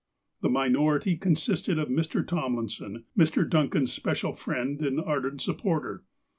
''^ 0.39 0.41
The 0.41 0.49
minority 0.49 1.15
consisted 1.15 1.77
of 1.77 1.87
Mr. 1.87 2.25
Tomlinson, 2.25 3.03
Mr. 3.15 3.47
Duncan's 3.47 3.93
special 3.93 4.33
friend 4.33 4.81
and 4.81 4.99
ardent 4.99 5.41
supporter. 5.41 6.03